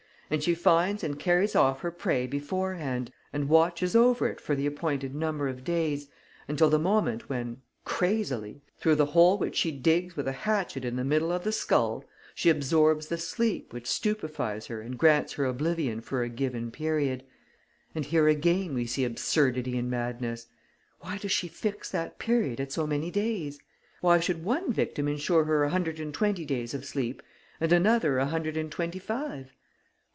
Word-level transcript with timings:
And 0.33 0.41
she 0.41 0.55
finds 0.55 1.03
and 1.03 1.19
carries 1.19 1.57
off 1.57 1.81
her 1.81 1.91
prey 1.91 2.25
beforehand 2.25 3.11
and 3.33 3.49
watches 3.49 3.97
over 3.97 4.29
it 4.29 4.39
for 4.39 4.55
the 4.55 4.65
appointed 4.65 5.13
number 5.13 5.49
of 5.49 5.65
days, 5.65 6.07
until 6.47 6.69
the 6.69 6.79
moment 6.79 7.27
when, 7.27 7.61
crazily, 7.83 8.61
through 8.77 8.95
the 8.95 9.07
hole 9.07 9.37
which 9.37 9.57
she 9.57 9.71
digs 9.71 10.15
with 10.15 10.29
a 10.29 10.31
hatchet 10.31 10.85
in 10.85 10.95
the 10.95 11.03
middle 11.03 11.33
of 11.33 11.43
the 11.43 11.51
skull, 11.51 12.05
she 12.33 12.49
absorbs 12.49 13.09
the 13.09 13.17
sleep 13.17 13.73
which 13.73 13.87
stupefies 13.89 14.67
her 14.67 14.79
and 14.79 14.97
grants 14.97 15.33
her 15.33 15.43
oblivion 15.43 15.99
for 15.99 16.23
a 16.23 16.29
given 16.29 16.71
period. 16.71 17.25
And 17.93 18.05
here 18.05 18.29
again 18.29 18.73
we 18.73 18.85
see 18.85 19.03
absurdity 19.03 19.77
and 19.77 19.91
madness. 19.91 20.47
Why 21.01 21.17
does 21.17 21.33
she 21.33 21.49
fix 21.49 21.91
that 21.91 22.19
period 22.19 22.61
at 22.61 22.71
so 22.71 22.87
many 22.87 23.11
days? 23.11 23.59
Why 23.99 24.21
should 24.21 24.45
one 24.45 24.71
victim 24.71 25.09
ensure 25.09 25.43
her 25.43 25.65
a 25.65 25.71
hundred 25.71 25.99
and 25.99 26.13
twenty 26.13 26.45
days 26.45 26.73
of 26.73 26.85
sleep 26.85 27.21
and 27.59 27.73
another 27.73 28.17
a 28.17 28.27
hundred 28.27 28.55
and 28.55 28.71
twenty 28.71 28.97
five? 28.97 29.51